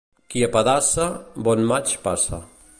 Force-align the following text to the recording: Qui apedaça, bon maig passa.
Qui 0.33 0.41
apedaça, 0.47 1.05
bon 1.49 1.63
maig 1.73 1.95
passa. 2.09 2.45